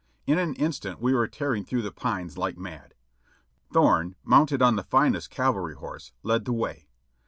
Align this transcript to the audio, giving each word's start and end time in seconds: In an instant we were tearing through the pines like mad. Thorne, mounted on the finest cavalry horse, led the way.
In 0.25 0.39
an 0.39 0.55
instant 0.55 0.99
we 0.99 1.13
were 1.13 1.27
tearing 1.27 1.63
through 1.63 1.83
the 1.83 1.91
pines 1.91 2.35
like 2.35 2.57
mad. 2.57 2.95
Thorne, 3.71 4.15
mounted 4.23 4.59
on 4.59 4.75
the 4.75 4.81
finest 4.83 5.29
cavalry 5.29 5.75
horse, 5.75 6.11
led 6.23 6.45
the 6.45 6.53
way. 6.53 6.87